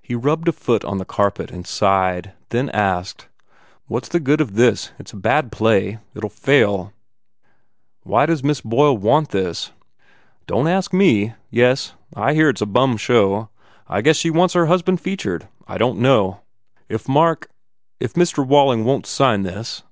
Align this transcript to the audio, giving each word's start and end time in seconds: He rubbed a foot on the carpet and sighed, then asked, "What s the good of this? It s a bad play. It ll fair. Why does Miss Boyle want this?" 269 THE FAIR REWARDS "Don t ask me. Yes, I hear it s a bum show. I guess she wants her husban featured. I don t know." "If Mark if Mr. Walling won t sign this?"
He 0.00 0.14
rubbed 0.14 0.48
a 0.48 0.52
foot 0.52 0.82
on 0.82 0.96
the 0.96 1.04
carpet 1.04 1.50
and 1.50 1.66
sighed, 1.66 2.32
then 2.48 2.70
asked, 2.70 3.28
"What 3.86 4.04
s 4.04 4.08
the 4.08 4.18
good 4.18 4.40
of 4.40 4.54
this? 4.54 4.92
It 4.98 5.08
s 5.08 5.12
a 5.12 5.16
bad 5.16 5.52
play. 5.52 5.98
It 6.14 6.24
ll 6.24 6.30
fair. 6.30 6.94
Why 8.02 8.24
does 8.24 8.42
Miss 8.42 8.62
Boyle 8.62 8.96
want 8.96 9.28
this?" 9.28 9.72
269 10.46 10.54
THE 10.54 10.54
FAIR 10.54 10.56
REWARDS 10.56 10.64
"Don 10.64 10.64
t 10.64 10.70
ask 10.70 10.92
me. 10.94 11.34
Yes, 11.50 11.94
I 12.16 12.32
hear 12.32 12.48
it 12.48 12.56
s 12.56 12.62
a 12.62 12.64
bum 12.64 12.96
show. 12.96 13.50
I 13.86 14.00
guess 14.00 14.16
she 14.16 14.30
wants 14.30 14.54
her 14.54 14.68
husban 14.68 14.98
featured. 14.98 15.48
I 15.66 15.76
don 15.76 15.96
t 15.96 16.00
know." 16.00 16.40
"If 16.88 17.06
Mark 17.06 17.50
if 18.00 18.14
Mr. 18.14 18.46
Walling 18.48 18.86
won 18.86 19.02
t 19.02 19.08
sign 19.10 19.42
this?" 19.42 19.82